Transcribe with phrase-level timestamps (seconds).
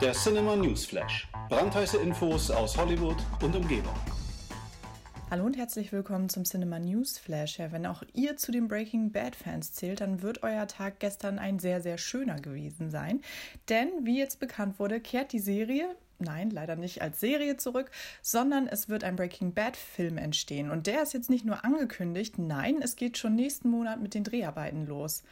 [0.00, 1.28] Der Cinema News Flash.
[1.48, 3.94] Brandheiße Infos aus Hollywood und Umgebung.
[5.30, 7.58] Hallo und herzlich willkommen zum Cinema News Flash.
[7.58, 11.38] Ja, wenn auch ihr zu den Breaking Bad Fans zählt, dann wird euer Tag gestern
[11.38, 13.20] ein sehr, sehr schöner gewesen sein.
[13.68, 17.90] Denn, wie jetzt bekannt wurde, kehrt die Serie nein, leider nicht als Serie zurück,
[18.22, 20.70] sondern es wird ein Breaking Bad Film entstehen.
[20.70, 24.24] Und der ist jetzt nicht nur angekündigt, nein, es geht schon nächsten Monat mit den
[24.24, 25.22] Dreharbeiten los.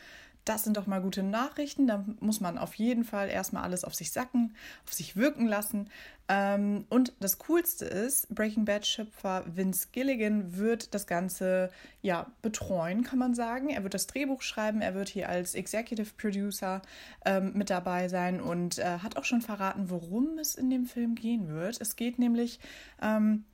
[0.44, 1.86] Das sind doch mal gute Nachrichten.
[1.86, 5.88] Da muss man auf jeden Fall erstmal alles auf sich sacken, auf sich wirken lassen.
[6.28, 13.18] Ähm, und das Coolste ist, Breaking Bad-Schöpfer Vince Gilligan wird das Ganze ja betreuen, kann
[13.18, 13.70] man sagen.
[13.70, 16.82] Er wird das Drehbuch schreiben, er wird hier als Executive Producer
[17.24, 21.14] ähm, mit dabei sein und äh, hat auch schon verraten, worum es in dem Film
[21.14, 21.80] gehen wird.
[21.80, 22.58] Es geht nämlich
[23.00, 23.44] ähm,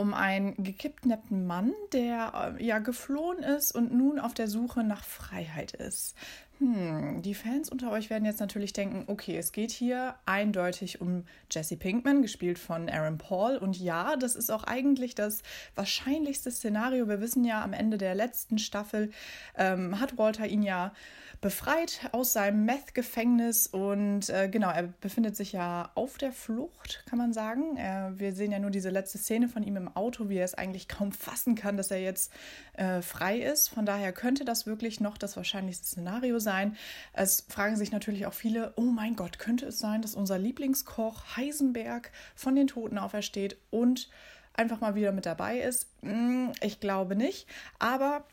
[0.00, 5.04] um einen gekidnappten Mann, der äh, ja geflohen ist und nun auf der Suche nach
[5.04, 6.16] Freiheit ist.
[6.60, 11.24] Hm, die Fans unter euch werden jetzt natürlich denken, okay, es geht hier eindeutig um
[11.50, 13.56] Jesse Pinkman, gespielt von Aaron Paul.
[13.56, 15.42] Und ja, das ist auch eigentlich das
[15.74, 17.08] wahrscheinlichste Szenario.
[17.08, 19.10] Wir wissen ja, am Ende der letzten Staffel
[19.56, 20.92] ähm, hat Walter ihn ja
[21.40, 23.66] befreit aus seinem Meth-Gefängnis.
[23.66, 27.78] Und äh, genau, er befindet sich ja auf der Flucht, kann man sagen.
[27.78, 30.52] Äh, wir sehen ja nur diese letzte Szene von ihm im Auto, wie er es
[30.52, 32.30] eigentlich kaum fassen kann, dass er jetzt
[32.74, 33.68] äh, frei ist.
[33.68, 36.76] Von daher könnte das wirklich noch das wahrscheinlichste Szenario sein sein.
[37.12, 41.36] Es fragen sich natürlich auch viele, oh mein Gott, könnte es sein, dass unser Lieblingskoch
[41.36, 44.08] Heisenberg von den Toten aufersteht und
[44.54, 45.86] einfach mal wieder mit dabei ist?
[46.02, 47.46] Hm, ich glaube nicht,
[47.78, 48.24] aber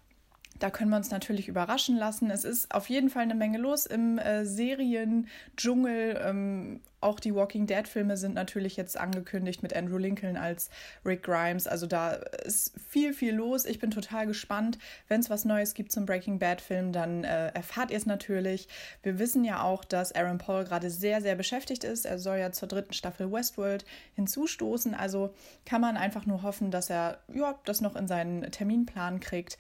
[0.60, 2.30] da können wir uns natürlich überraschen lassen.
[2.32, 6.22] Es ist auf jeden Fall eine Menge los im äh, Serien-Dschungel.
[6.24, 10.72] Ähm, auch die Walking Dead-Filme sind natürlich jetzt angekündigt mit Andrew Lincoln als
[11.06, 11.68] Rick Grimes.
[11.68, 13.66] Also da ist viel, viel los.
[13.66, 14.80] Ich bin total gespannt.
[15.08, 18.68] Wenn es was Neues gibt zum Breaking Bad-Film, dann äh, erfahrt ihr es natürlich.
[19.04, 22.06] Wir wissen ja auch, dass Aaron Paul gerade sehr, sehr beschäftigt ist.
[22.06, 23.86] Er soll ja zur dritten Staffel Westworld
[24.16, 24.96] hinzustoßen.
[24.96, 25.36] Also
[25.66, 29.60] kann man einfach nur hoffen, dass er ja, das noch in seinen Terminplan kriegt.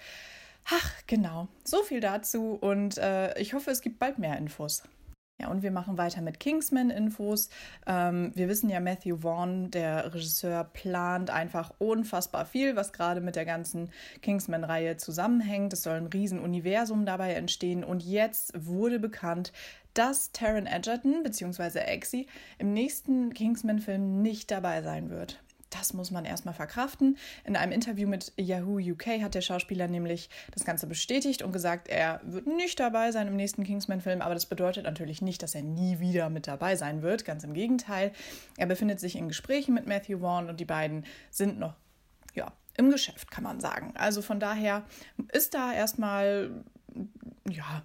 [0.69, 1.47] Ach, genau.
[1.63, 4.83] So viel dazu und äh, ich hoffe, es gibt bald mehr Infos.
[5.39, 7.49] Ja, und wir machen weiter mit Kingsman-Infos.
[7.85, 13.35] Ähm, wir wissen ja, Matthew Vaughn, der Regisseur, plant einfach unfassbar viel, was gerade mit
[13.35, 13.91] der ganzen
[14.23, 15.73] Kingsman-Reihe zusammenhängt.
[15.73, 17.83] Es soll ein Riesenuniversum dabei entstehen.
[17.83, 19.53] Und jetzt wurde bekannt,
[19.93, 21.79] dass Taron Egerton bzw.
[21.79, 22.27] Exi
[22.57, 25.39] im nächsten Kingsman-Film nicht dabei sein wird
[25.69, 27.17] das muss man erstmal verkraften.
[27.43, 31.87] In einem Interview mit Yahoo UK hat der Schauspieler nämlich das Ganze bestätigt und gesagt,
[31.87, 35.63] er wird nicht dabei sein im nächsten Kingsman-Film, aber das bedeutet natürlich nicht, dass er
[35.63, 37.25] nie wieder mit dabei sein wird.
[37.25, 38.11] Ganz im Gegenteil.
[38.57, 41.75] Er befindet sich in Gesprächen mit Matthew Vaughn und die beiden sind noch,
[42.33, 43.93] ja, im Geschäft, kann man sagen.
[43.97, 44.83] Also von daher
[45.31, 46.63] ist da erstmal,
[47.49, 47.83] ja,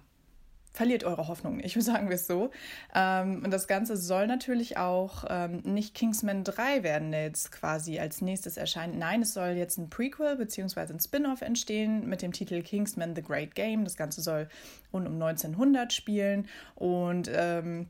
[0.73, 2.49] verliert eure Hoffnung nicht, sagen wir es so.
[2.93, 7.99] Ähm, und das Ganze soll natürlich auch ähm, nicht Kingsman 3 werden, der jetzt quasi
[7.99, 8.97] als nächstes erscheint.
[8.97, 10.93] Nein, es soll jetzt ein Prequel bzw.
[10.93, 13.83] ein Spin-off entstehen mit dem Titel Kingsman The Great Game.
[13.83, 14.49] Das Ganze soll
[14.91, 17.89] rund um 1900 spielen und ähm,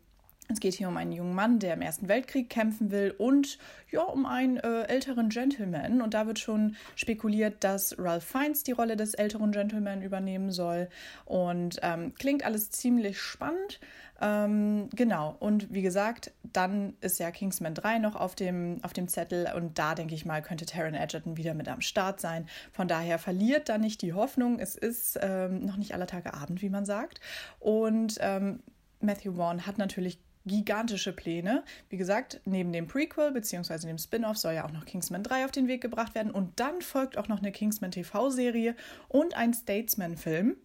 [0.53, 3.57] es geht hier um einen jungen Mann, der im Ersten Weltkrieg kämpfen will und
[3.91, 6.01] ja, um einen äh, älteren Gentleman.
[6.01, 10.89] Und da wird schon spekuliert, dass Ralph Fiennes die Rolle des älteren Gentleman übernehmen soll.
[11.25, 13.79] Und ähm, klingt alles ziemlich spannend.
[14.21, 15.35] Ähm, genau.
[15.39, 19.51] Und wie gesagt, dann ist ja Kingsman 3 noch auf dem, auf dem Zettel.
[19.55, 22.47] Und da denke ich mal, könnte Taron Egerton wieder mit am Start sein.
[22.71, 24.59] Von daher verliert da nicht die Hoffnung.
[24.59, 27.19] Es ist ähm, noch nicht aller Tage Abend, wie man sagt.
[27.59, 28.59] Und ähm,
[29.01, 31.63] Matthew Vaughn hat natürlich gigantische Pläne.
[31.89, 33.87] Wie gesagt, neben dem Prequel bzw.
[33.87, 36.81] dem Spin-off soll ja auch noch Kingsman 3 auf den Weg gebracht werden und dann
[36.81, 38.75] folgt auch noch eine Kingsman TV-Serie
[39.07, 40.57] und ein Statesman-Film.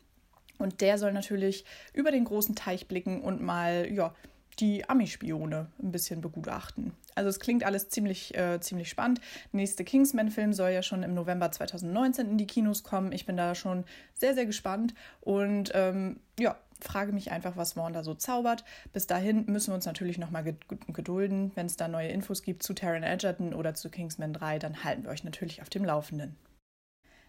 [0.58, 4.12] Und der soll natürlich über den großen Teich blicken und mal, ja,
[4.60, 6.92] die Ami-Spione ein bisschen begutachten.
[7.14, 9.20] Also es klingt alles ziemlich, äh, ziemlich spannend.
[9.52, 13.12] Nächste Kingsman-Film soll ja schon im November 2019 in die Kinos kommen.
[13.12, 13.84] Ich bin da schon
[14.14, 18.64] sehr, sehr gespannt und ähm, ja, frage mich einfach, was Vaughn da so zaubert.
[18.92, 21.52] Bis dahin müssen wir uns natürlich noch mal gedulden.
[21.54, 25.04] Wenn es da neue Infos gibt zu Taron Egerton oder zu Kingsman 3, dann halten
[25.04, 26.36] wir euch natürlich auf dem Laufenden.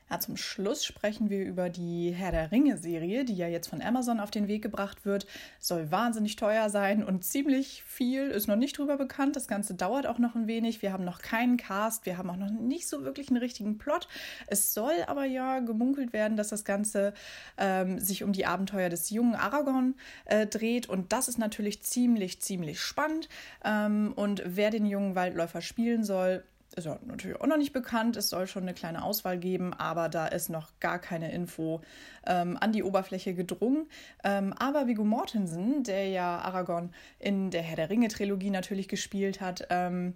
[0.10, 4.20] Ja, zum Schluss sprechen wir über die Herr der Ringe-Serie, die ja jetzt von Amazon
[4.20, 5.28] auf den Weg gebracht wird.
[5.60, 9.36] Soll wahnsinnig teuer sein und ziemlich viel ist noch nicht drüber bekannt.
[9.36, 10.82] Das Ganze dauert auch noch ein wenig.
[10.82, 14.08] Wir haben noch keinen Cast, wir haben auch noch nicht so wirklich einen richtigen Plot.
[14.48, 17.14] Es soll aber ja gemunkelt werden, dass das Ganze
[17.58, 19.94] ähm, sich um die Abenteuer des jungen Aragorn
[20.26, 23.30] äh, dreht und das ist natürlich ziemlich, ziemlich spannend.
[23.64, 26.44] Ähm, und wer den jungen Waldläufer spielen soll,
[26.80, 28.18] ist ja natürlich auch noch nicht bekannt.
[28.18, 31.82] Es soll schon eine kleine Auswahl geben, aber da ist noch gar keine Info
[32.26, 33.88] ähm, an die Oberfläche gedrungen.
[34.24, 39.68] Ähm, aber Viggo Mortensen, der ja Aragorn in der Herr der Ringe-Trilogie natürlich gespielt hat,
[39.70, 40.16] ähm,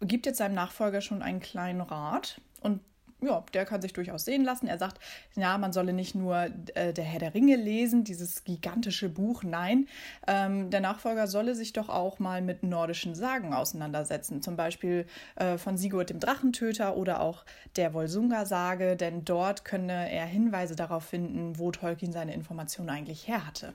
[0.00, 2.40] gibt jetzt seinem Nachfolger schon einen kleinen Rat.
[2.60, 2.80] Und
[3.26, 4.66] ja, der kann sich durchaus sehen lassen.
[4.66, 4.98] Er sagt,
[5.34, 9.42] ja, man solle nicht nur äh, der Herr der Ringe lesen, dieses gigantische Buch.
[9.42, 9.88] Nein,
[10.26, 14.42] ähm, der Nachfolger solle sich doch auch mal mit nordischen Sagen auseinandersetzen.
[14.42, 15.06] Zum Beispiel
[15.36, 17.44] äh, von Sigurd dem Drachentöter oder auch
[17.76, 23.46] der Volsunga-Sage, denn dort könne er Hinweise darauf finden, wo Tolkien seine Informationen eigentlich her
[23.46, 23.74] hatte.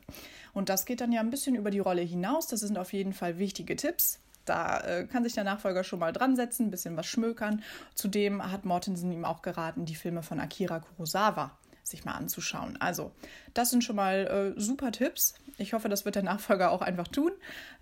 [0.54, 2.48] Und das geht dann ja ein bisschen über die Rolle hinaus.
[2.48, 4.19] Das sind auf jeden Fall wichtige Tipps.
[4.50, 7.63] Da äh, kann sich der Nachfolger schon mal dran setzen, ein bisschen was schmökern.
[7.94, 11.51] Zudem hat Mortensen ihm auch geraten, die Filme von Akira Kurosawa
[11.84, 12.78] sich mal anzuschauen.
[12.80, 13.12] Also,
[13.54, 15.34] das sind schon mal äh, super Tipps.
[15.57, 17.31] Ich hoffe, das wird der Nachfolger auch einfach tun.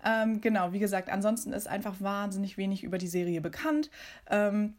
[0.04, 3.90] Ähm, genau, wie gesagt, ansonsten ist einfach wahnsinnig wenig über die Serie bekannt.
[4.28, 4.74] Ähm,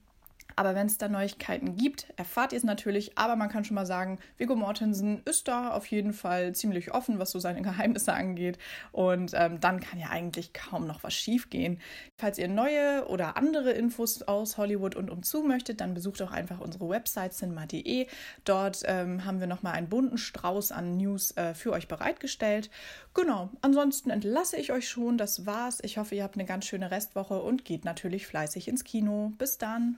[0.60, 3.18] aber wenn es da Neuigkeiten gibt, erfahrt ihr es natürlich.
[3.18, 7.18] Aber man kann schon mal sagen, Viggo Mortensen ist da auf jeden Fall ziemlich offen,
[7.18, 8.58] was so seine Geheimnisse angeht.
[8.92, 11.80] Und ähm, dann kann ja eigentlich kaum noch was schiefgehen.
[12.18, 16.60] Falls ihr neue oder andere Infos aus Hollywood und umzu möchtet, dann besucht doch einfach
[16.60, 18.08] unsere Website cinema.de.
[18.44, 22.70] Dort ähm, haben wir nochmal einen bunten Strauß an News äh, für euch bereitgestellt.
[23.14, 25.18] Genau, ansonsten entlasse ich euch schon.
[25.18, 25.80] Das war's.
[25.84, 29.32] Ich hoffe, ihr habt eine ganz schöne Restwoche und geht natürlich fleißig ins Kino.
[29.38, 29.98] Bis dann.